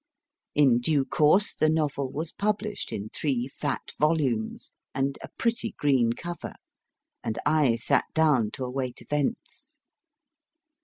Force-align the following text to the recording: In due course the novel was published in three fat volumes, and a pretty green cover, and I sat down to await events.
In 0.55 0.79
due 0.79 1.05
course 1.05 1.53
the 1.53 1.69
novel 1.69 2.11
was 2.11 2.31
published 2.31 2.91
in 2.91 3.09
three 3.09 3.47
fat 3.47 3.93
volumes, 3.99 4.73
and 4.95 5.19
a 5.21 5.27
pretty 5.37 5.75
green 5.77 6.13
cover, 6.13 6.55
and 7.23 7.37
I 7.45 7.75
sat 7.75 8.05
down 8.15 8.49
to 8.53 8.63
await 8.63 9.03
events. 9.03 9.79